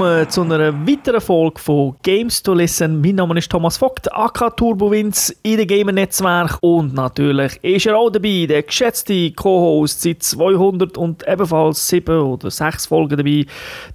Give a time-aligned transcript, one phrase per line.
[0.00, 3.02] willkommen zu einer weiteren Folge von Games to Listen.
[3.02, 8.08] Mein Name ist Thomas Vogt, AK Turbowins in dem Gamer-Netzwerk und natürlich ist er auch
[8.08, 13.44] dabei, der geschätzte Co-Host seit 200 und ebenfalls 7 oder 6 Folgen dabei,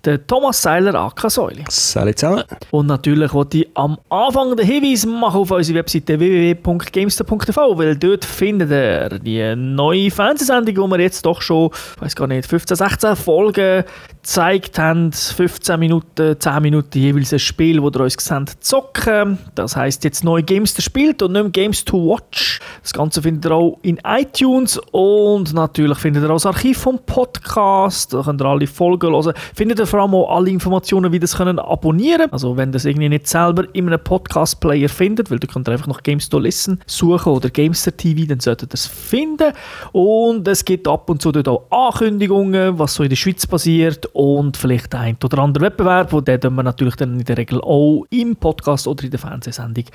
[0.03, 1.63] der Thomas Seiler, AK Säule.
[1.69, 2.43] Salut zusammen.
[2.69, 8.25] Und natürlich wollte ich am Anfang den Hinweis machen auf unsere Webseite www.gamester.tv, weil dort
[8.25, 12.77] findet ihr die neue Fernsehsendung, die wir jetzt doch schon, ich weiß gar nicht, 15,
[12.77, 13.83] 16 Folgen
[14.21, 15.11] gezeigt haben.
[15.11, 19.37] 15 Minuten, 10 Minuten jeweils ein Spiel, wo ihr uns gesehen zocken.
[19.55, 22.59] Das heisst jetzt neu Games spielt und nicht mehr Games to Watch.
[22.81, 26.99] Das Ganze findet ihr auch in iTunes und natürlich findet ihr auch das Archiv vom
[27.05, 28.13] Podcast.
[28.13, 29.33] Da könnt ihr alle Folgen hören.
[29.53, 32.73] Findet ihr vor allem auch alle Informationen, wie ihr das können abonnieren Also wenn ihr
[32.73, 36.39] das irgendwie nicht selber in einem Podcast-Player findet, weil ihr könnt einfach noch Games to
[36.39, 39.53] Listen suchen oder Gamester TV, dann solltet ihr das finden.
[39.91, 44.07] Und es gibt ab und zu dort auch Ankündigungen, was so in der Schweiz passiert
[44.13, 48.05] und vielleicht ein oder andere Wettbewerb, wo den wir natürlich dann in der Regel auch
[48.09, 49.85] im Podcast oder in der Fernsehsendung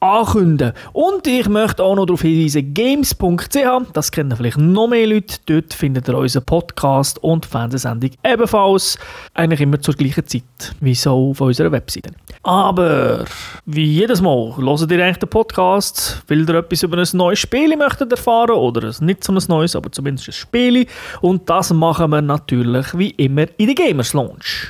[0.00, 0.72] ankündigen.
[0.92, 5.74] Und ich möchte auch noch darauf hinweisen, games.ch, das kennen vielleicht noch mehr Leute, dort
[5.74, 8.98] findet ihr unseren Podcast und Fernsehsendung ebenfalls
[9.34, 12.10] eigentlich immer zur gleichen Zeit, wie so auf unserer Webseite.
[12.42, 13.24] Aber
[13.66, 17.76] wie jedes Mal, hört ihr eigentlich den Podcast, will ihr etwas über ein neues Spiel
[17.76, 20.86] möchtet erfahren oder nicht so ein neues, aber zumindest ein Spiel
[21.20, 24.68] und das machen wir natürlich wie immer in der Gamers Launch.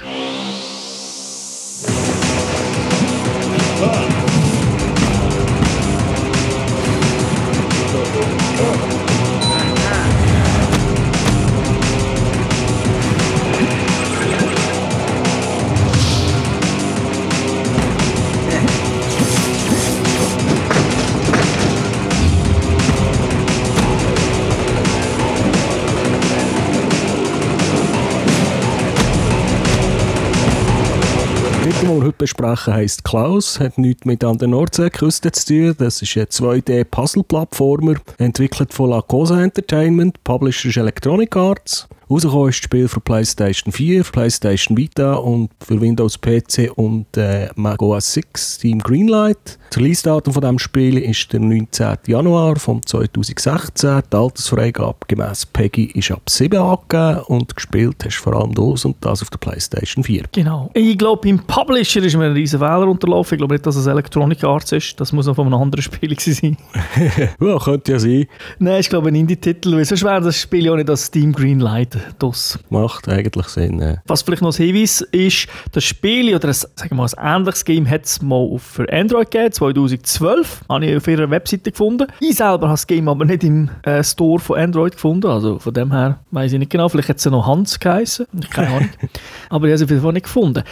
[31.98, 35.74] Wir heute besprechen, heisst Klaus, hat nichts mit an der Nordseeküste zu tun.
[35.78, 41.88] Das ist ein 2D-Puzzle-Plattformer, entwickelt von La Cosa Entertainment, Publisher ist Electronic Arts.
[42.10, 47.04] Rausgekommen ist das Spiel für PlayStation 4, für PlayStation Vita und für Windows PC und
[47.18, 49.58] äh, Mac OS 6 Team Greenlight.
[49.68, 51.98] Das Release-Datum von diesem Spiel ist der 19.
[52.06, 54.00] Januar von 2016.
[54.10, 58.96] Die Altersfreigabe gemäss Peggy ist ab 7 angegeben und gespielt hast vor allem das und
[59.02, 60.24] das auf der PlayStation 4.
[60.32, 60.70] Genau.
[60.72, 63.34] Ich glaube, im Publisher ist mir ein riesen Fehler unterlaufen.
[63.34, 64.98] Ich glaube nicht, dass es Electronic Arts ist.
[64.98, 66.56] Das muss noch von einem anderen Spiel sein.
[67.38, 68.26] ja, könnte ja sein.
[68.58, 71.97] Nein, ich glaube ein Indie-Titel, weil sonst wäre das Spiel ja nicht das Steam Greenlight
[72.18, 72.58] DOS.
[72.70, 73.80] Macht eigentlich Sinn.
[73.80, 73.96] Ja.
[74.06, 77.64] Was vielleicht noch ein Hinweis ist, das Spiel oder ein, sagen wir mal, ein ähnliches
[77.64, 80.62] Game hat es mal für Android gegeben, 2012.
[80.68, 82.06] Habe ich auf ihrer Webseite gefunden.
[82.20, 85.26] Ich selber habe das Game aber nicht im äh, Store von Android gefunden.
[85.26, 86.88] Also von dem her weiß ich nicht genau.
[86.88, 88.26] Vielleicht hat es ja noch Hans geheißen.
[88.50, 88.88] Keine Ahnung.
[89.50, 90.62] aber ich habe es auf jeden Fall nicht gefunden.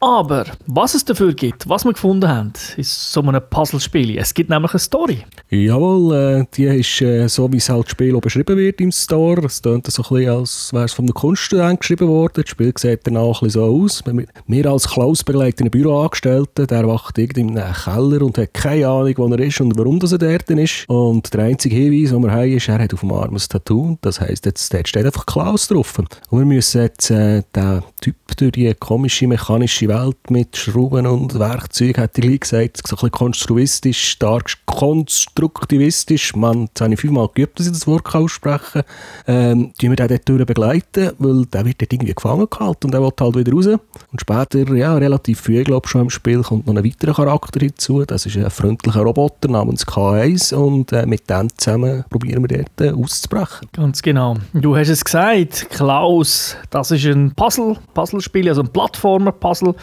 [0.00, 4.18] Aber was es dafür gibt, was wir gefunden haben, ist so ein Puzzlespiel.
[4.18, 5.24] Es gibt nämlich eine Story.
[5.50, 9.46] Jawohl, äh, die ist äh, so, wie es halt das Spiel beschrieben wird im Store.
[9.46, 12.42] Es klingt so ein bisschen, als wäre es von einem Kunststudent geschrieben worden.
[12.42, 14.02] Das Spiel sieht danach ein bisschen so aus.
[14.46, 18.88] Wir als Klaus begleiten einen Büroangestellten, der wacht irgendwie in einem Keller und hat keine
[18.88, 20.88] Ahnung, wo er ist und warum das er dort ist.
[20.88, 23.96] Und der einzige Hinweis, den wir haben, ist, er hat auf dem Arm ein Tattoo.
[24.00, 25.98] Das heisst, jetzt dort steht einfach Klaus drauf.
[25.98, 31.38] Und wir müssen jetzt äh, den Typ durch die komische mechanische Welt mit Schrauben und
[31.38, 36.34] Werkzeugen, hat er gesagt, so ein bisschen konstruistisch, stark konstruktivistisch.
[36.34, 38.84] Man, jetzt habe ich fünfmal geübt, dass ich das Wort aussprechen kann.
[39.26, 43.10] Ähm, wir den dort begleiten, weil der wird dort irgendwie gefangen gehalten und er will
[43.18, 43.66] halt wieder raus.
[43.66, 47.60] Und später, ja, relativ früh, glaube ich, schon im Spiel, kommt noch ein weiterer Charakter
[47.60, 48.04] hinzu.
[48.04, 52.80] Das ist ein freundlicher Roboter namens K1 und äh, mit dem zusammen probieren wir dort
[52.80, 53.68] äh, auszubrechen.
[53.72, 54.36] Ganz genau.
[54.52, 59.74] Du hast es gesagt, Klaus, das ist ein Puzzle, Puzzlespiel, also ein Plattformer-Puzzle.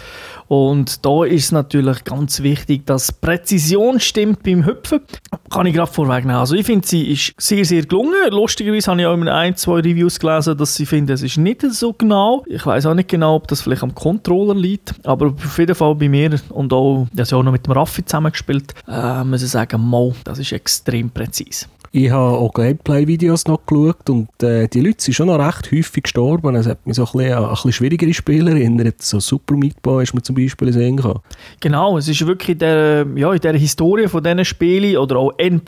[0.48, 5.00] Und da ist es natürlich ganz wichtig, dass Präzision stimmt beim Hüpfen.
[5.50, 6.40] Kann ich gerade vorwegnehmen.
[6.40, 8.14] Also ich finde, sie ist sehr, sehr gelungen.
[8.32, 11.62] Lustigerweise habe ich auch in ein, zwei Reviews gelesen, dass sie finden, es ist nicht
[11.62, 12.44] so genau.
[12.48, 15.96] Ich weiß auch nicht genau, ob das vielleicht am Controller liegt, aber auf jeden Fall
[15.96, 19.50] bei mir und auch, das ja auch noch mit dem Raffi zusammengespielt, äh, muss ich
[19.50, 21.66] sagen, Mo, das ist extrem präzise.
[21.94, 26.04] Ich habe auch Gameplay-Videos noch geschaut und äh, die Leute sind schon noch recht häufig
[26.04, 26.56] gestorben.
[26.56, 29.02] Es hat mich so ein bisschen an ein bisschen schwierigere Spieler erinnert.
[29.02, 31.20] So Super Meat Boy ist mir zum Beispiel sehen kann.
[31.60, 35.34] Genau, es ist wirklich in der, ja, in der Historie von diesen Spielen oder auch
[35.38, 35.60] N++,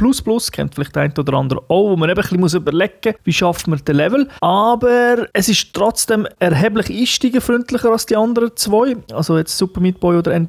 [0.53, 3.67] kennt vielleicht ein oder andere auch, wo man eben ein bisschen überlegen muss, wie schafft
[3.67, 4.29] man den Level.
[4.39, 8.95] Aber es ist trotzdem erheblich einsteigerfreundlicher als die anderen zwei.
[9.11, 10.47] Also jetzt Super Meat Boy oder N++.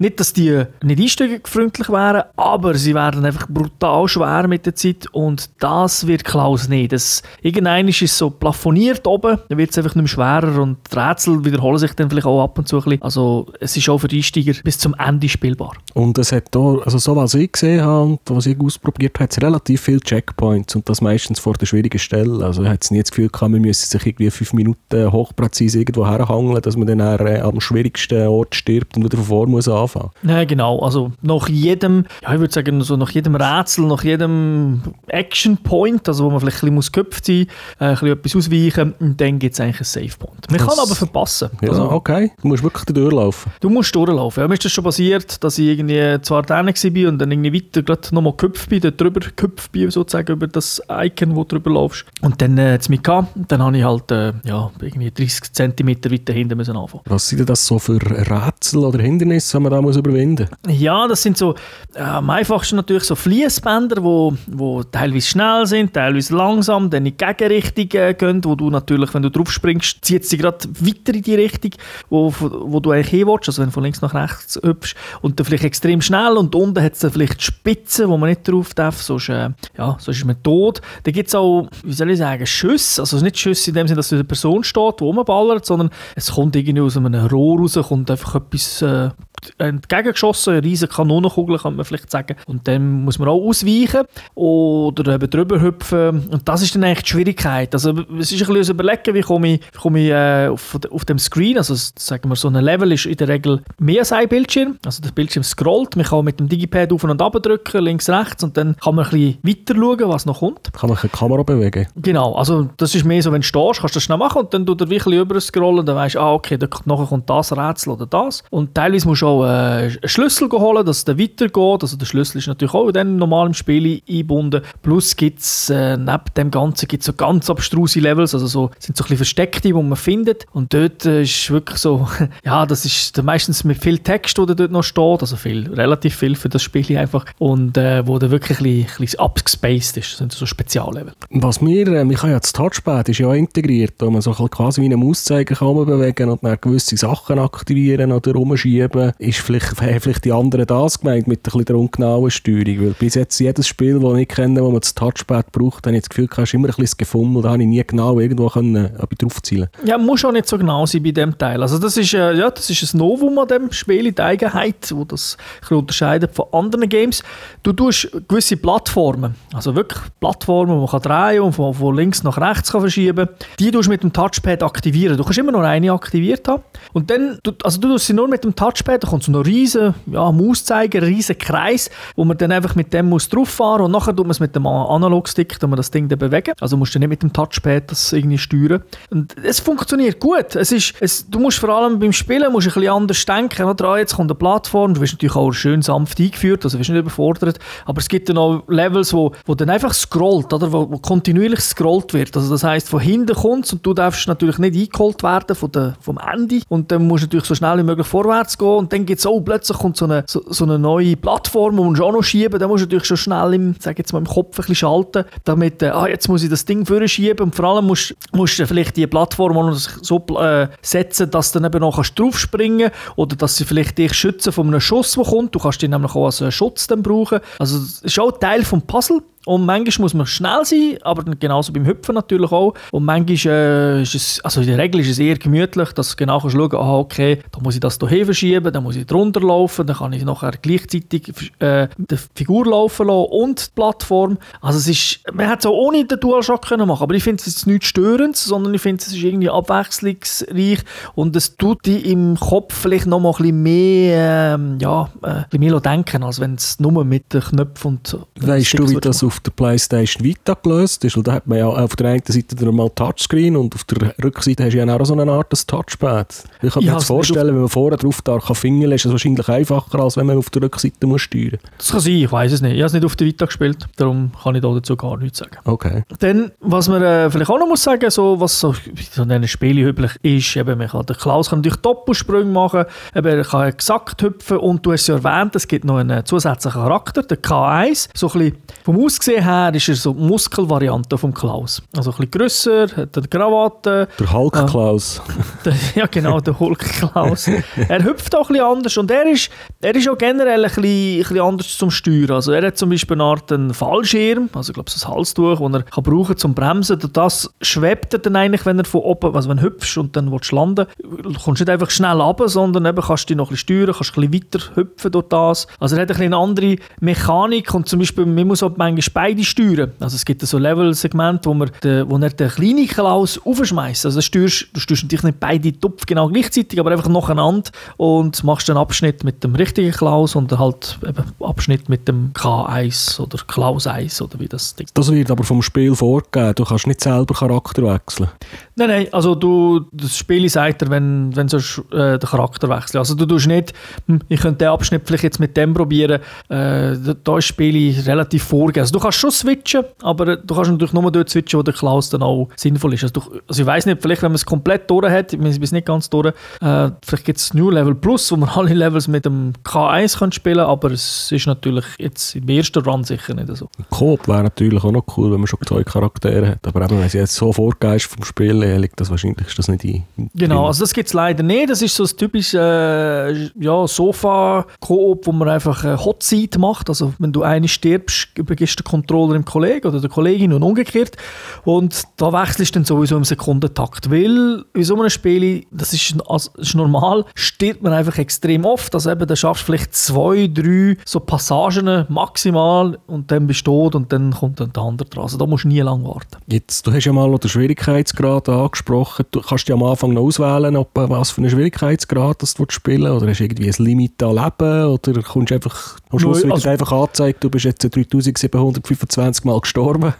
[0.00, 5.11] Nicht, dass die nicht einsteigerfreundlich wären, aber sie werden einfach brutal schwer mit der Zeit
[5.12, 6.92] und das wird Klaus nicht.
[6.92, 10.78] Das, irgendein ist es so plafoniert oben, dann wird es einfach nicht mehr schwerer und
[10.90, 13.02] die Rätsel wiederholen sich dann vielleicht auch ab und zu ein bisschen.
[13.02, 15.72] Also es ist auch für die Einsteiger bis zum Ende spielbar.
[15.94, 19.30] Und es hat da, also so was ich gesehen habe und was ich ausprobiert habe,
[19.40, 22.44] relativ viele Checkpoints und das meistens vor der schwierigen Stelle.
[22.44, 26.06] Also ich hatte nie das Gefühl gehabt, man müsse sich irgendwie fünf Minuten hochpräzise irgendwo
[26.06, 30.10] herhangeln, dass man dann äh, am schwierigsten Ort stirbt und wieder von vorne muss anfangen.
[30.22, 30.80] Ja, genau.
[30.80, 36.06] Also nach jedem, ja, ich würde sagen, so nach jedem Rätsel, nach jedem Action Point,
[36.08, 37.46] also wo man vielleicht ein bisschen geköpft sein muss,
[37.80, 40.50] äh, ein bisschen etwas ausweichen, und dann gibt es eigentlich einen Save Point.
[40.50, 41.50] Man Das- kann aber verpassen.
[41.60, 42.30] Ja, Also, okay.
[42.40, 43.52] Du musst wirklich durchlaufen.
[43.60, 44.40] Du musst durchlaufen.
[44.42, 47.54] Ja, mir ist das schon passiert, dass ich irgendwie zwar da war und dann irgendwie
[47.54, 51.56] weiter gerade nochmal gehüpft bin, dort drüber gehüpft bin, sozusagen, über das Icon, wo du
[51.56, 52.04] drüber laufst.
[52.20, 53.28] Und dann äh, hat's mich gehabt.
[53.48, 57.02] Dann habe ich halt, äh, ja, irgendwie 30 cm weiter hinten müssen anfangen.
[57.06, 61.06] Was sind denn das so für Rätsel oder Hindernisse, die man da muss überwinden Ja,
[61.08, 61.54] das sind so,
[61.94, 67.16] äh, am einfachsten natürlich so Fließbänder, wo, wo teilweise schnell sind, teilweise langsam, dann in
[67.16, 71.14] die Gegenrichtung äh, gehen, wo du natürlich, wenn du drauf springst, zieht sie gerade weiter
[71.14, 71.72] in die Richtung,
[72.10, 75.38] wo, wo du eigentlich hin willst, also wenn du von links nach rechts hüpfst und
[75.38, 78.74] dann vielleicht extrem schnell und unten hat es dann vielleicht Spitzen, wo man nicht drauf
[78.74, 80.82] darf, sonst, äh, ja, sonst ist man tot.
[81.04, 83.96] Da gibt es auch, wie soll ich sagen, Schüsse, also nicht Schüsse in dem Sinne,
[83.96, 88.10] dass eine Person steht, die rumballert, sondern es kommt irgendwie aus einem Rohr raus, kommt
[88.10, 89.10] einfach etwas äh,
[89.58, 92.36] entgegengeschossen, eine riesige Kanonenkugel, kann man vielleicht sagen.
[92.46, 94.02] Und dann muss man auch ausweichen
[94.34, 96.26] oder eben drüber hüpfen.
[96.28, 97.74] Und das ist dann eigentlich die Schwierigkeit.
[97.74, 101.04] Also es ist ein bisschen überlegen, wie komme ich, wie komme ich äh, auf, auf
[101.04, 104.28] dem Screen, also sagen wir so ein Level ist in der Regel mehr als ein
[104.28, 104.78] Bildschirm.
[104.84, 108.44] Also der Bildschirm scrollt, man kann mit dem Digipad auf und ab drücken, links, rechts
[108.44, 110.72] und dann kann man ein bisschen weiter schauen, was noch kommt.
[110.72, 111.86] Kann man eine Kamera bewegen?
[111.96, 114.54] Genau, also das ist mehr so, wenn du stehst, kannst du das schnell machen und
[114.54, 117.56] dann tut er wirklich über scrollen, dann weißt du, ah, okay, dann nachher kommt das
[117.56, 118.42] Rätsel oder das.
[118.50, 121.82] Und teilweise musst du auch äh, einen Schlüssel holen, dass dann weitergeht.
[121.82, 124.62] Also der Schlüssel ist natürlich auch dann normal im Spiel eingebunden.
[124.82, 128.96] Plus gibt es äh, neben dem Ganzen gibt's so ganz abstruse Levels, also so, sind
[128.96, 130.46] so ein bisschen versteckte, die man findet.
[130.52, 132.08] Und dort äh, ist wirklich so,
[132.44, 136.36] ja, das ist meistens mit viel Text, der dort noch steht, also viel, relativ viel
[136.36, 137.24] für das Spiel einfach.
[137.38, 140.12] Und äh, wo dann wirklich ein bisschen, bisschen abgespaced ist.
[140.12, 141.12] Das sind so Speziallevel.
[141.30, 144.80] Was mir, äh, ich habe ja das Touchpad ist ja integriert, wo man so quasi
[144.80, 149.12] wie einen Mauszeiger kann bewegen und dann gewisse Sachen aktivieren oder rumschieben.
[149.22, 152.80] Ist vielleicht, haben vielleicht die anderen das gemeint mit ein bisschen der ungenauen Steuerung?
[152.80, 156.02] Weil bis jetzt jedes Spiel, das ich kenne, wo man das Touchpad braucht, habe ich
[156.02, 158.48] das Gefühl, du hast immer ein bisschen das Gefummel, da habe ich nie genau irgendwo
[158.48, 161.62] können, äh, draufzielen Ja, muss auch nicht so genau sein bei dem Teil.
[161.62, 165.04] Also das ist, äh, ja, das ist ein Novum an dem Spiel, die Eigenheit, wo
[165.04, 165.36] das
[165.70, 167.22] unterscheidet von anderen Games.
[167.62, 172.38] Du tust gewisse Plattformen, also wirklich Plattformen, die man kann drehen und von, links nach
[172.38, 173.28] rechts kann verschieben
[173.58, 175.16] die tust du mit dem Touchpad aktivieren.
[175.16, 176.62] Du kannst immer nur eine aktiviert haben.
[176.92, 179.94] Und dann, also du tust sie nur mit dem Touchpad, da kommt so ein riesen
[180.06, 183.90] ja, Mauszeiger, ein riesen Kreis, wo man dann einfach mit dem muss drauf fahren und
[183.90, 186.54] nachher tut man es mit dem Analogstick, tut man das Ding dann bewegen.
[186.60, 188.82] Also musst du nicht mit dem Touchpad das irgendwie steuern.
[189.10, 190.56] Und es funktioniert gut.
[190.56, 193.66] Es ist, es, du musst vor allem beim Spielen musst ein bisschen anders denken.
[193.66, 193.84] Oder?
[193.84, 196.98] Ah, jetzt kommt eine Plattform, du wirst natürlich auch schön sanft eingeführt, also wirst nicht
[196.98, 197.58] überfordert.
[197.84, 200.72] Aber es gibt dann auch Levels, wo, wo dann einfach scrollt, oder?
[200.72, 202.34] Wo, wo kontinuierlich scrollt wird.
[202.34, 205.96] Also das heißt, von hinten kommt und du darfst natürlich nicht eingeholt werden von der,
[206.00, 206.60] vom Ende.
[206.70, 208.68] Und dann musst du natürlich so schnell wie möglich vorwärts gehen.
[208.68, 211.82] Und dann gibt es auch plötzlich kommt so eine, so, so eine neue Plattform, die
[211.82, 212.60] musst du auch noch schieben.
[212.60, 215.24] Da musst du natürlich schon schnell im, sag jetzt mal, im Kopf ein bisschen schalten,
[215.44, 217.46] damit, äh, ah, jetzt muss ich das Ding vorschieben.
[217.46, 221.72] Und vor allem musst, musst du vielleicht die Plattform so äh, setzen, dass du dann
[221.72, 225.24] eben noch kannst draufspringen kannst oder dass sie vielleicht dich schützen von einem Schuss, der
[225.24, 225.54] kommt.
[225.54, 227.40] Du kannst die nämlich auch als äh, Schutz dann brauchen.
[227.58, 229.22] Also das ist auch Teil vom Puzzle.
[229.46, 232.74] Und manchmal muss man schnell sein, aber genauso beim Hüpfen natürlich auch.
[232.90, 236.16] Und manchmal äh, ist es, also in der Regel ist es eher gemütlich, dass du
[236.16, 239.40] genau kannst schauen ah, okay, da muss ich das hier verschieben, dann muss ich drunter
[239.40, 244.38] laufen, dann kann ich nachher gleichzeitig äh, die Figur laufen lassen und die Plattform.
[244.60, 247.40] Also es ist, man hätte es auch ohne den DualShock können machen aber ich finde
[247.40, 250.80] es jetzt nichts Störendes, sondern ich finde es ist irgendwie abwechslungsreich
[251.14, 255.26] und es tut dich im Kopf vielleicht noch mal ein bisschen mehr, ähm, ja, äh,
[255.26, 259.00] ein bisschen mehr denken, als wenn es nur mit den Knöpfen und Weißt du, wie
[259.00, 261.16] das auf der Playstation Vita gelöst ist?
[261.16, 264.14] Weil da hat man ja auf der einen Seite dann mal Touchscreen und auf der
[264.22, 266.44] Rückseite hast du ja auch so eine Art Touchpad.
[266.62, 269.12] Ich kann mir jetzt also vorstellen, wenn man vorne drauf da kann fingeln, ist es
[269.12, 272.52] wahrscheinlich einfacher, als wenn man auf der Rückseite muss steuern Das kann sein, ich weiß
[272.52, 272.72] es nicht.
[272.72, 275.38] Ich habe es nicht auf der Vita gespielt, darum kann ich da dazu gar nichts
[275.38, 275.56] sagen.
[275.64, 276.04] Okay.
[276.18, 279.86] Dann, was man äh, vielleicht auch noch muss sagen, so, was so in diesen Spielen
[279.86, 282.84] üblich ist, eben, man kann, der Klaus kann natürlich Doppelsprünge machen,
[283.14, 286.80] eben, er kann exakt hüpfen und du hast ja erwähnt, es gibt noch einen zusätzlichen
[286.80, 291.16] Charakter, der K1, so ein bisschen vom Aussehen Aussehen her ist er so die Muskelvariante
[291.16, 291.80] vom Klaus.
[291.96, 294.08] Also ein bisschen grösser, hat eine Krawatte.
[294.18, 295.22] Der Hulk Klaus.
[295.64, 297.46] Der, ja genau, der Hulk Klaus.
[297.46, 299.48] er hüpft auch ein bisschen anders und er ist,
[299.80, 302.32] er ist auch generell ein bisschen, ein bisschen anders zum Steuern.
[302.32, 305.60] Also er hat zum Beispiel eine Art einen Fallschirm, also ich glaube so ein Halstuch,
[305.60, 307.00] das er kann brauchen zum Bremsen.
[307.00, 310.16] Und das schwebt er dann eigentlich, wenn er von oben, also wenn du hüpfst und
[310.16, 313.36] dann willst du landen, du kommst nicht einfach schnell runter, sondern eben kannst du dich
[313.36, 315.68] noch ein bisschen steuern, kannst ein bisschen weiter hüpfen durch das.
[315.78, 319.11] Also er hat ein bisschen eine andere Mechanik und zum Beispiel, man muss auch manchmal
[319.12, 319.92] beide steuern.
[320.00, 324.06] Also es gibt so Level-Segmente, wo, man den, wo er den kleinen Klaus aufschmeißt.
[324.06, 328.68] Also steuerst, du steuerst natürlich nicht beide Topf genau gleichzeitig, aber einfach nacheinander und machst
[328.70, 333.86] einen Abschnitt mit dem richtigen Klaus und halt eben Abschnitt mit dem K1 oder Klaus
[333.86, 334.86] 1 oder wie das Ding.
[334.94, 336.54] Das wird aber vom Spiel vorgegeben.
[336.54, 338.28] Du kannst nicht selber Charakter wechseln.
[338.74, 342.98] Nein, nein, also du, das Spiel sagt dir, wenn, wenn du äh, den Charakter wechseln.
[342.98, 343.74] Also du tust nicht,
[344.06, 347.94] hm, ich könnte den Abschnitt vielleicht jetzt mit dem probieren, äh, da, ist das Spiel
[348.06, 348.82] relativ vorgegeben.
[348.82, 352.08] Also du kannst schon switchen, aber du kannst natürlich nur dort switchen, wo der Klaus
[352.08, 353.02] dann auch sinnvoll ist.
[353.02, 355.72] Also, du, also ich weiß nicht, vielleicht wenn man es komplett durch hat, wir sind
[355.72, 359.26] nicht ganz durch, äh, vielleicht gibt es New Level Plus, wo man alle Levels mit
[359.26, 363.68] dem K1 kann spielen aber es ist natürlich jetzt im ersten Run sicher nicht so.
[363.90, 367.06] Coop wäre natürlich auch noch cool, wenn man schon zwei Charaktere hat, aber eben, wenn
[367.06, 370.04] es jetzt so vorgegeben ist vom Spiel, liegt das wahrscheinlich ist das nicht ein.
[370.34, 371.70] Genau, also das gibt es leider nicht.
[371.70, 376.88] Das ist so ein typisches äh, ja, Sofa-Koop, wo man einfach eine Hot Seat macht.
[376.88, 380.62] Also wenn du eine stirbst, übergibst du den Controller dem Kollegen oder der Kollegin und
[380.62, 381.16] umgekehrt.
[381.64, 384.10] Und da wechselst du dann sowieso im Sekundentakt.
[384.10, 388.94] Weil in so einem Spiel, das ist, also, ist normal, stirbt man einfach extrem oft.
[388.94, 393.72] Also eben, da schaffst du vielleicht zwei, drei so Passagen maximal und dann bist du
[393.72, 395.24] tot und dann kommt dann der andere dran.
[395.24, 396.36] Also da musst du nie lange warten.
[396.46, 399.26] Jetzt, du hast ja mal den Schwierigkeitsgrad angesprochen.
[399.30, 403.10] Du kannst ja am Anfang noch auswählen, ob, was für einen Schwierigkeitsgrad das du spielen
[403.10, 406.52] oder hast du irgendwie ein Limit an Leben oder kommst du einfach, am Schluss wird
[406.52, 410.14] also, einfach angezeigt, du bist jetzt 3725 Mal gestorben?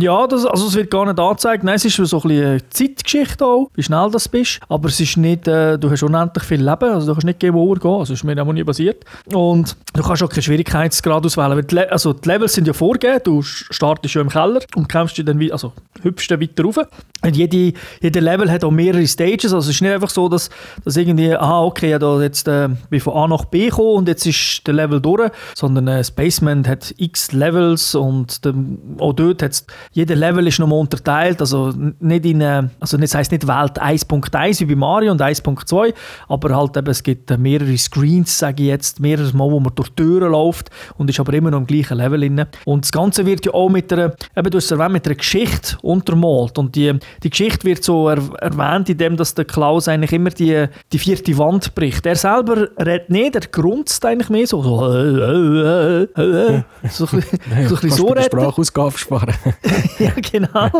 [0.00, 1.64] Ja, das, also es wird gar nicht angezeigt.
[1.64, 4.60] Nein, es ist so ein bisschen eine Zeitgeschichte auch, wie schnell das bist.
[4.68, 7.54] Aber es ist nicht, äh, du hast unendlich viel Leben, also du kannst nicht Game
[7.54, 9.04] Over gehen, also ist mir auch nie passiert.
[9.32, 13.20] Und du kannst auch keinen Schwierigkeitsgrad auswählen, weil die, also die Levels sind ja vorgegeben,
[13.24, 15.72] du startest schon im Keller und kämpfst dann, also
[16.02, 16.78] hüpfst dann weiter rauf.
[17.22, 17.56] Und jede,
[18.00, 20.50] jede Level hat auch mehrere Stages, also es ist nicht einfach so, dass,
[20.84, 24.08] dass irgendwie, aha, okay, ja, da jetzt äh, bin von A nach B gekommen und
[24.08, 28.54] jetzt ist der Level durch, sondern äh, Spaceman hat x Levels und der,
[28.98, 33.32] auch dort hat jeder Level ist nochmal unterteilt, also nicht in, äh, also das heisst
[33.32, 35.94] nicht Welt 1.1 wie bei Mario und 1.2,
[36.28, 39.74] aber halt eben, es gibt äh, mehrere Screens, sage ich jetzt, mehrere Mal, wo man
[39.74, 42.48] durch Türen läuft und ist aber immer noch im gleichen Level inne.
[42.64, 45.76] Und das Ganze wird ja auch mit einer, eben du hast erwähnt, mit einer Geschichte
[45.82, 46.58] untermalt.
[46.58, 50.66] Und die, die Geschichte wird so er, erwähnt, indem dass der Klaus eigentlich immer die,
[50.92, 52.06] die vierte Wand bricht.
[52.06, 57.18] Er selber redet nicht, er grunzt eigentlich mehr so, so, äh, äh, äh, so, so,
[57.18, 59.34] so, so, so Sprachausgabe sparen.
[59.98, 60.70] ja, genau.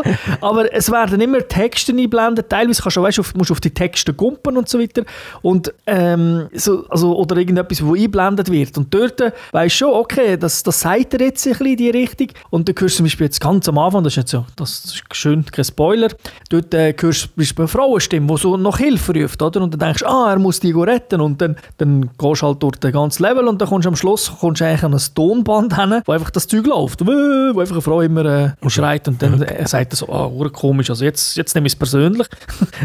[0.41, 2.49] Aber es werden immer Texte eingeblendet.
[2.49, 5.03] Teilweise kannst du, weißt, auf, musst du auf die Texte gumpen und so weiter.
[5.41, 8.77] Und, ähm, so, also, oder irgendetwas, wo eingeblendet wird.
[8.77, 9.21] Und dort
[9.51, 12.27] weißt du schon, okay, das, das sagt er jetzt ein bisschen in die Richtung.
[12.49, 14.85] Und dann hörst du zum Beispiel jetzt ganz am Anfang, das ist jetzt so, das
[14.85, 16.09] ist schön, kein Spoiler,
[16.49, 19.61] dort äh, hörst du eine Frauenstimme, die so nach Hilfe ruft, oder?
[19.61, 21.21] Und dann denkst du, ah, er muss die retten.
[21.21, 23.95] Und dann, dann gehst du halt durch den ganzen Level und dann kommst du am
[23.95, 27.05] Schluss kommst du eigentlich an ein Tonband hin, wo einfach das Zeug läuft.
[27.05, 30.49] Wo einfach eine Frau immer äh, schreit und dann er sagt er so, ah, oh,
[30.49, 32.27] komisch, also jetzt, jetzt nehme ich es persönlich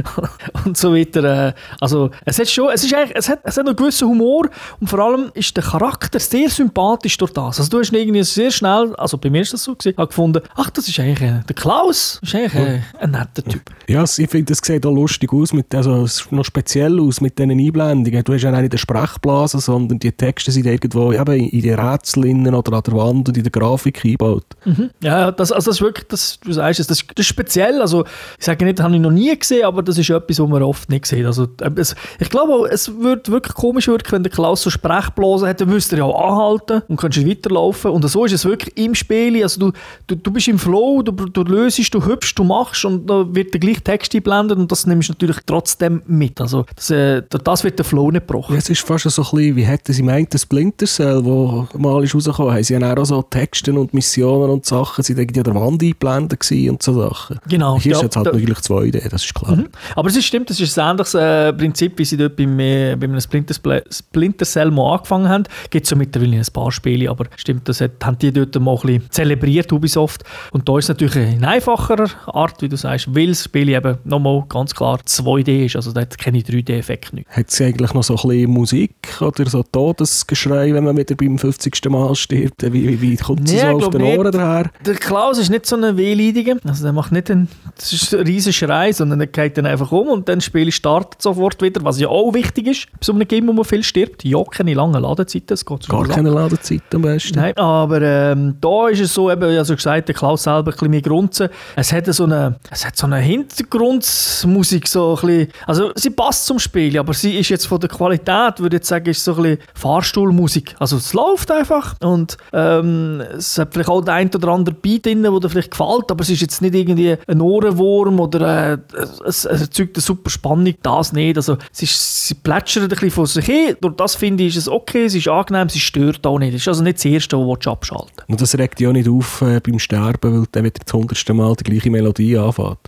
[0.65, 1.49] und so weiter.
[1.49, 4.49] Äh, also es hat schon, es ist eigentlich, es hat, es hat einen gewissen Humor
[4.81, 7.59] und vor allem ist der Charakter sehr sympathisch durch das.
[7.59, 10.71] Also du hast irgendwie sehr schnell, also bei mir ist das so gewesen, gefunden, ach,
[10.71, 13.64] das ist eigentlich äh, der Klaus, ist eigentlich äh, ein netter Typ.
[13.87, 17.51] Ja, ich finde, das sieht auch lustig aus, mit, also noch speziell aus mit diesen
[17.51, 18.25] Einblendungen.
[18.25, 22.55] Du hast ja nicht den Sprechblasen, sondern die Texte sind irgendwo eben in den Rätseln
[22.55, 24.47] oder an der Wand und in der Grafik eingebaut.
[24.65, 24.91] Mhm.
[25.03, 27.81] Ja, das, also das ist wirklich, das, du sagst es, das, das ist speziell.
[27.83, 28.05] Also,
[28.39, 30.63] ich sage nicht, das habe ich noch nie gesehen, aber das ist etwas, was man
[30.63, 31.27] oft nicht sieht.
[31.27, 35.65] Also, es, ich glaube, es würde wirklich komisch wirken, wenn der Klaus so Sprechblasen hätte,
[35.65, 37.91] dann müsste er ja auch anhalten und könntest weiterlaufen.
[37.91, 39.43] Und so ist es wirklich im Spiel.
[39.43, 39.73] Also, du,
[40.07, 43.54] du, du bist im Flow, du, du löst, du hüpfst, du machst und da wird
[43.55, 46.41] der gleiche Text eingeblendet und das nimmst du natürlich trotzdem mit.
[46.41, 48.55] Also, das, äh, das wird der Flow nicht gebrochen.
[48.55, 51.67] Ja, es ist fast so ein bisschen, wie hätten sie meint, das Splinter Cell, wo
[51.79, 55.41] mal ist rausgekommen, haben sie ja auch so Texte und Missionen und Sachen, sind irgendwie
[55.41, 57.39] an der Wand eingeblendet und so Sachen.
[57.49, 57.79] Genau.
[57.79, 59.57] Hier ja, ist jetzt halt da, natürlich 2D, das ist klar.
[59.57, 59.69] Mhm.
[59.95, 62.97] Aber es ist, stimmt, das ist ein ähnliches äh, Prinzip, wie sie dort beim, äh,
[62.97, 63.55] bei einem Splinter,
[63.91, 65.45] Splinter Cell mal angefangen haben.
[65.71, 68.75] Gibt es ja mittlerweile ein paar Spiele, aber stimmt, das hat, haben die dort mal
[68.75, 70.25] ein bisschen zelebriert, Ubisoft.
[70.53, 73.69] Und da ist es natürlich in einfacherer Art, wie du sagst, weil es das Spiel
[73.69, 77.29] eben nochmal ganz klar 2D ist, also da hat keine 3D-Effekte nicht.
[77.29, 81.39] Hat es eigentlich noch so ein bisschen Musik oder so Todesgeschrei, wenn man wieder beim
[81.39, 81.75] 50.
[81.89, 82.63] Mal stirbt?
[82.73, 84.03] Wie, wie, wie kommt sie Nee, so auf den.
[84.03, 84.71] Ohren daher?
[84.85, 88.23] Der Klaus ist nicht so ein Wehleidiger, also der macht nicht einen, das ist ein
[88.27, 91.85] riesen Schrei, sondern er geht dann einfach um und dann das Spiel startet sofort wieder,
[91.85, 94.25] was ja auch wichtig ist, bei so einem Game, wo man viel stirbt.
[94.25, 97.39] Ja, keine langen Ladezeiten, es geht Gar keine Ladezeit am besten.
[97.39, 100.91] Nein, aber ähm, da ist es so, eben, also gesagt, der Klaus selber ein bisschen
[100.91, 101.49] mehr grunzen.
[101.77, 106.47] Es hat so eine, es hat so eine Hintergrundmusik, so ein bisschen, also sie passt
[106.47, 109.35] zum Spiel, aber sie ist jetzt von der Qualität, würde ich jetzt sagen, ist so
[109.35, 110.75] ein bisschen Fahrstuhlmusik.
[110.79, 115.07] Also es läuft einfach und ähm, es hat vielleicht auch der ein oder andere Beat
[115.07, 118.79] drin, der dir vielleicht gefällt, aber es ist jetzt nicht irgendwie ein Ohrenwurm oder äh,
[119.27, 121.37] es, es erzeugt eine super Spannung, das nicht.
[121.37, 124.63] Also es ist, sie plätschert ein bisschen von sich hin, durch das finde ich, ist
[124.63, 126.55] es okay, es ist angenehm, sie stört auch nicht.
[126.55, 128.25] Es ist also nicht das Erste, was du abschalten.
[128.29, 131.35] Und das regt dich auch nicht auf äh, beim Sterben, weil dann wieder das hundertste
[131.35, 132.79] Mal die gleiche Melodie anfängt.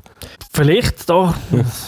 [0.53, 1.35] Vielleicht da.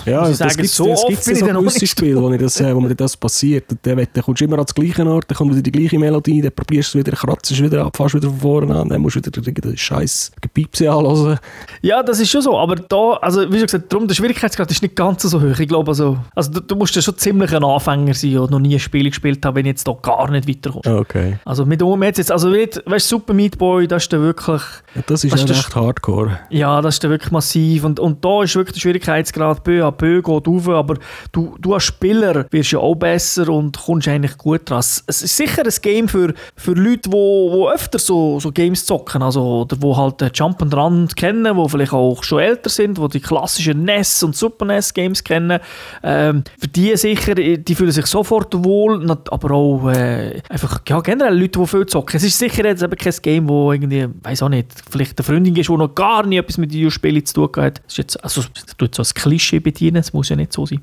[0.04, 2.80] Ja, das gibt es so bin ich so gewisse Spiele, wo, ich das, äh, wo
[2.80, 3.64] mir das passiert.
[3.71, 5.99] Und dann, dann kommst du immer an den gleichen Ort, dann kommt wieder die gleiche
[5.99, 8.88] Melodie, dann probierst du es wieder, kratzt es wieder ab, fährst wieder von vorne an,
[8.88, 11.38] dann musst du wieder den scheiß Gepiepse anhören.
[11.80, 12.59] Ja, das ist schon so.
[12.59, 15.59] Aber da, also wie gesagt, darum der Schwierigkeitsgrad ist nicht ganz so hoch.
[15.59, 18.59] Ich glaube, also, also du, du musst ja schon ziemlich ein Anfänger sein und noch
[18.61, 20.87] nie ein Spiel gespielt haben, wenn ich jetzt da gar nicht weiterkommst.
[20.88, 21.38] Okay.
[21.45, 24.62] Also mit um jetzt, jetzt also weißt du, Super Meat Boy, das ist dann wirklich,
[24.95, 26.38] Ja, das ist das- recht hardcore.
[26.50, 29.90] ja, das ist dann wirklich massiv und, und da ist wirklich der Schwierigkeitsgrad peu à
[29.90, 30.97] peu geht rauf, aber
[31.32, 34.80] du, du als Spieler wirst ja auch besser und kommst eigentlich gut dran.
[34.80, 38.85] Es ist sicher ein Game für, für Leute, die wo, wo öfter so, so Games
[38.85, 42.99] zocken, also oder wo halt Jump and Run kennen, wo vielleicht auch schon älter sind,
[42.99, 45.61] wo die klassischen NES und Super NES Games kennen.
[46.02, 51.38] Ähm, für die sicher, die fühlen sich sofort wohl, aber auch äh, einfach ja, generell
[51.38, 52.16] Leute, die viel zocken.
[52.16, 55.56] Es ist sicher jetzt eben kein Game, wo irgendwie, weiß auch nicht, vielleicht eine Freundin
[55.56, 57.78] ist, die noch gar nie etwas mit Videospielen zu tun hat.
[57.78, 60.66] Das ist jetzt, also, das tut so ein Klischee bedienen, das muss ja nicht so
[60.66, 60.80] sein.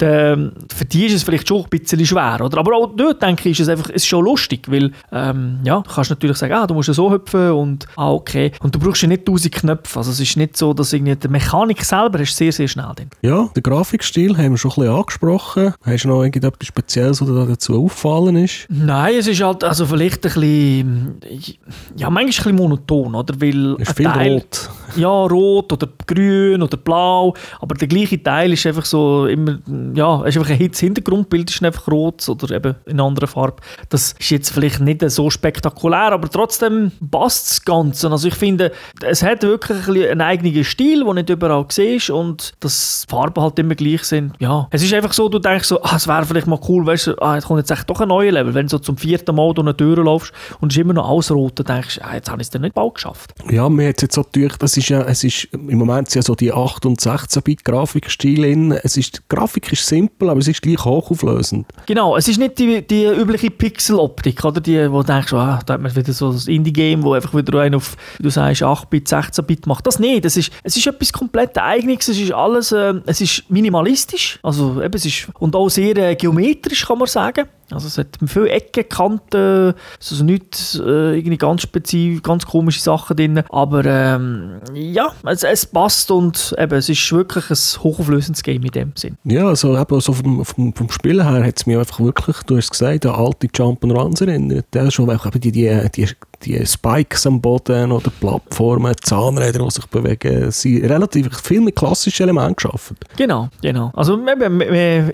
[0.00, 0.36] Der,
[0.74, 2.58] für die ist es vielleicht schon ein bisschen schwer, oder?
[2.58, 5.80] Aber auch dort, denke ich, ist es einfach, es ist schon lustig, weil, ähm, ja,
[5.80, 8.52] du kannst natürlich sagen, ah, du musst ja so hüpfen und, ah, okay.
[8.60, 11.28] Und du brauchst ja nicht tausend Knöpfe, also es ist nicht so, dass irgendwie die
[11.28, 13.10] Mechanik selber ist sehr, sehr schnell drin.
[13.22, 15.74] Ja, den Grafikstil haben wir schon ein bisschen angesprochen.
[15.84, 18.66] Hast du noch irgendetwas Spezielles, was dir da dazu auffallen ist?
[18.68, 21.20] Nein, es ist halt, also vielleicht ein bisschen,
[21.96, 23.40] ja, manchmal ein bisschen monoton, oder?
[23.40, 24.70] Weil Es ist viel Teil, rot.
[24.94, 29.58] Ja, rot oder grün oder blau, aber der gleiche Teil ist einfach so immer,
[29.94, 33.28] ja, es ist einfach ein das Hintergrundbild ist einfach rot oder eben in einer anderen
[33.28, 33.56] Farbe.
[33.88, 38.10] Das ist jetzt vielleicht nicht so spektakulär, aber trotzdem passt das Ganze.
[38.10, 38.72] Also ich finde,
[39.02, 43.58] es hat wirklich einen eigenen Stil, den nicht überall siehst und dass die Farben halt
[43.58, 44.34] immer gleich sind.
[44.38, 47.08] Ja, es ist einfach so, du denkst so, ah, es wäre vielleicht mal cool, weißt
[47.08, 48.54] du, ah, jetzt kommt jetzt echt doch ein neuer Level.
[48.54, 51.08] Wenn du so zum vierten Mal durch eine Tür laufst und es ist immer noch
[51.08, 53.34] alles rot, dann denkst du, ah, jetzt habe ich es dann nicht bald geschafft.
[53.50, 56.34] Ja, mir hat jetzt so gedacht, das ist ja, es ist, im Moment ja so
[56.34, 58.72] die 8- und 16-Bit-Grafikstile in.
[58.72, 61.66] Es ist, die Grafik ist simpel, aber es ist gleich hochauflösend.
[61.86, 64.60] Genau, es ist nicht die, die übliche Pixel-Optik, oder?
[64.60, 67.60] Die, wo du denkst, ah, da hat man wieder so ein Indie-Game, wo einfach wieder
[67.60, 69.86] einen auf, wie du sagst, 8-Bit, 16-Bit macht.
[69.86, 73.50] Das nicht, es ist, es ist etwas komplett Eigenes, es ist alles, äh, es ist
[73.50, 77.46] minimalistisch, also eben, es ist, und auch sehr äh, geometrisch, kann man sagen.
[77.70, 83.16] Also es hat viele Ecken, Kanten, also nicht äh, irgendwie ganz spezifisch, ganz komische Sachen
[83.16, 88.62] drin, aber ähm, ja, es, es passt und eben, es ist wirklich ein hochauflösendes Game
[88.62, 89.16] in dem Sinn.
[89.24, 92.56] Ja, also eben so vom, vom, vom Spielen her hat es mich einfach wirklich, du
[92.56, 94.66] hast es gesagt, an alte Jump'n'Runs erinnert.
[94.74, 96.08] Ja, schon eben die, die, die,
[96.42, 102.24] die Spikes am Boden oder Plattformen, Zahnräder, die sich bewegen, sind relativ viel mit klassischen
[102.24, 102.96] Elementen geschaffen.
[103.16, 103.90] Genau, genau.
[103.94, 104.60] Also eben,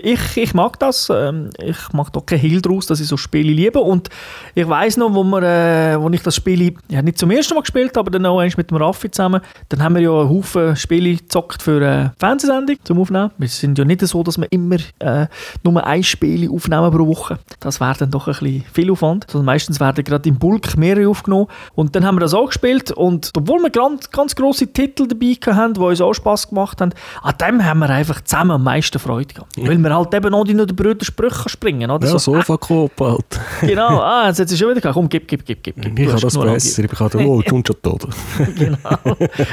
[0.01, 1.09] ich, ich mag das.
[1.13, 3.79] ähm, Ich mache da keinen Hehl draus, dass ich so Spiele liebe.
[3.79, 4.09] Und
[4.55, 7.61] ich weiß noch, wo, wir, äh, wo ich das Spiel ja, nicht zum ersten Mal
[7.61, 10.29] gespielt habe, aber dann auch eins mit dem Raffi zusammen, dann haben wir ja einen
[10.29, 13.31] Haufen Spiele gezockt für eine Fernsehsendung zum Aufnehmen.
[13.37, 15.27] Wir sind ja nicht so, dass wir immer äh,
[15.63, 17.39] nur ein Spiel aufnehmen pro Woche.
[17.59, 19.25] Das wäre dann doch ein bisschen viel Aufwand.
[19.27, 21.47] Also meistens werden gerade im Bulk mehrere aufgenommen.
[21.75, 22.91] Und dann haben wir das auch gespielt.
[22.91, 26.93] Und obwohl wir ganz, ganz grosse Titel dabei hatten, die uns auch Spass gemacht haben,
[27.21, 29.57] an dem haben wir einfach zusammen am meisten Freude gehabt.
[29.57, 31.89] Weil wir halt eben auch die nur den Brüder Sprüche springen.
[31.89, 32.07] Oder?
[32.07, 33.25] Ja, so, Sofa-Coop halt.
[33.61, 35.75] Genau, ah, jetzt hat sie schon wieder gesagt, komm, gib, gib, gib, gib.
[35.81, 35.99] gib.
[35.99, 36.83] Ich hast das besser.
[36.83, 38.07] Ich kann da, oh, schon schon tot.
[38.55, 38.77] Genau.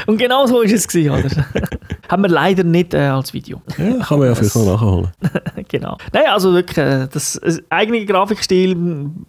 [0.06, 1.46] Und genau so war es, gewesen, oder?
[2.10, 3.62] haben wir leider nicht äh, als Video.
[3.78, 5.08] Ja, kann man ja vielleicht noch nachholen.
[5.68, 5.96] genau.
[6.12, 8.76] Nein, also wirklich, äh, das äh, eigene Grafikstil,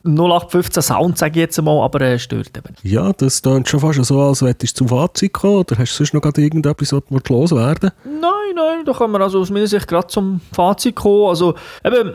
[0.03, 2.75] 0815 Sound, sage ich jetzt mal, aber äh, stört eben.
[2.81, 5.97] Ja, das klingt schon fast so, als hättest du zum Fazit kommen, oder hast du
[5.97, 9.87] sonst noch gerade irgendetwas, was loswerden Nein, nein, da kann man also aus meiner Sicht
[9.87, 11.29] gerade zum Fazit kommen.
[11.29, 11.53] Also
[11.85, 12.13] eben,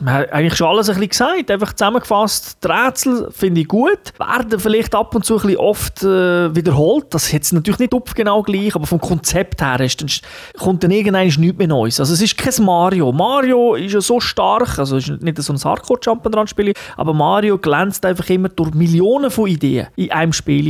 [0.00, 4.12] man hat eigentlich schon alles ein bisschen gesagt, einfach zusammengefasst, die Rätsel finde ich gut,
[4.18, 8.14] werden vielleicht ab und zu ein bisschen oft äh, wiederholt, das ist jetzt natürlich nicht
[8.14, 10.10] genau gleich, aber vom Konzept her ist, dann
[10.58, 12.00] kommt dann irgendwann nichts mehr Neues.
[12.00, 13.12] Also es ist kein Mario.
[13.12, 18.28] Mario ist ja so stark, also ist nicht so ein Hardcore-Jump'n'Run-Spiel, aber Mario glänzt einfach
[18.30, 20.64] immer durch Millionen von Ideen in einem Spiel.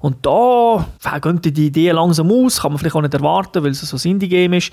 [0.00, 0.86] Und da
[1.20, 4.10] gehen die Ideen langsam aus, kann man vielleicht auch nicht erwarten, weil es so ein
[4.12, 4.70] Indie-Game ist.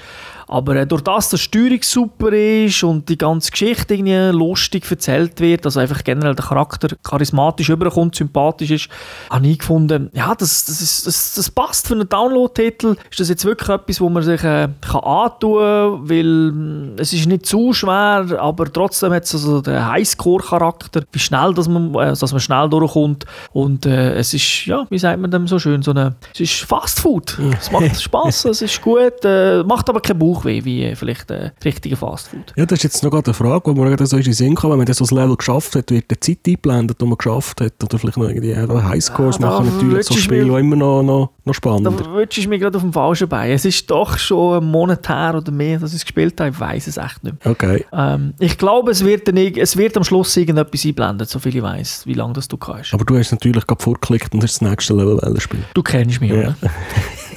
[0.48, 4.90] Aber äh, durch das, dass die Steuerung super ist und die ganze Geschichte irgendwie lustig
[4.90, 8.90] erzählt wird, also einfach generell der Charakter charismatisch überkommt, sympathisch ist,
[9.30, 12.96] habe ich gefunden, ja, das, das, ist, das, das passt für einen Download-Titel.
[13.12, 17.12] Ist das jetzt wirklich etwas, wo man sich äh, kann antun kann, weil mh, es
[17.12, 21.94] ist nicht zu schwer, aber trotzdem hat es also den Highscore-Charakter, wie schnell, dass man,
[21.96, 25.60] äh, dass man schnell durchkommt und äh, es ist, ja, wie sagt man dem so
[25.60, 27.38] schön, so eine, es ist Fast Food.
[27.60, 31.30] Es macht Spaß, es ist gut, äh, macht aber keinen Bauch weh, wie äh, vielleicht
[31.30, 32.54] äh, richtige Fast Food.
[32.56, 34.56] Ja, das ist jetzt noch gerade eine Frage, wo man gerade so in den Sinn
[34.56, 37.60] kam, wenn man so ein Level geschafft hat, wird die Zeit eingeblendet, die man geschafft
[37.60, 41.04] hat, oder vielleicht noch irgendwie äh, Highscores Ja, da machen natürlich so Spiele immer noch,
[41.04, 42.14] noch, noch Da spannender.
[42.14, 43.52] wünschst du mich gerade auf dem falschen Bein.
[43.52, 46.52] Es ist doch schon ein Monat her oder mehr, dass ich es gespielt habe.
[46.52, 47.52] Ich weiß es echt nicht mehr.
[47.54, 47.86] Okay.
[47.92, 52.06] Ähm, ich glaube, es wird, irg- es wird am Schluss irgendetwas einblendet, soviel ich weiß,
[52.06, 52.94] wie lange das du kannst.
[52.94, 55.66] Aber du hast natürlich gerade vorgeklickt und hast das nächste Level spielen.
[55.74, 56.38] Du kennst mich, Ja.
[56.40, 56.56] oder?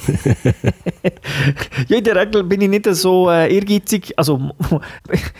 [1.87, 4.13] ja, in der Regel bin ich nicht so äh, ehrgeizig.
[4.17, 4.39] Also,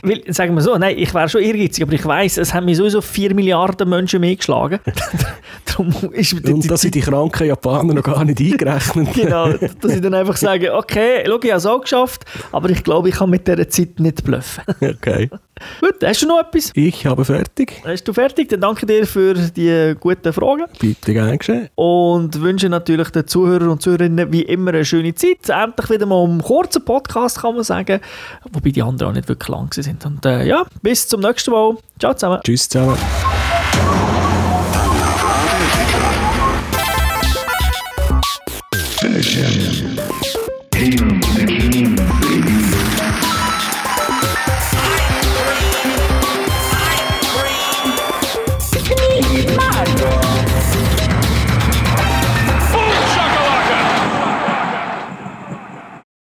[0.04, 2.78] will, sagen wir so, nein, ich wäre schon ehrgeizig, aber ich weiß, es haben mich
[2.78, 4.80] sowieso 4 Milliarden Menschen mehr geschlagen.
[5.78, 9.14] Und da sind die kranken Japaner noch gar nicht eingerechnet.
[9.14, 12.84] Genau, dass ich dann einfach sage, okay, schau, ich habe es auch geschafft, aber ich
[12.84, 14.64] glaube, ich kann mit dieser Zeit nicht bluffen.
[14.82, 15.30] Okay.
[15.80, 16.72] Gut, hast du noch etwas?
[16.74, 17.82] Ich habe fertig.
[17.86, 18.50] Hast du fertig?
[18.50, 21.70] Dann danke dir für die guten Fragen Bitte gern geschehen.
[21.76, 25.50] und wünsche natürlich den Zuhörern und Zuhörerinnen wie immer eine schöne Zeit.
[25.50, 28.00] Endlich wieder mal einen kurzen Podcast, kann man sagen,
[28.52, 30.06] wobei die anderen auch nicht wirklich lang sind.
[30.06, 31.78] Und äh, ja, bis zum nächsten Mal.
[32.00, 32.40] Ciao zusammen.
[32.44, 32.98] Tschüss zusammen.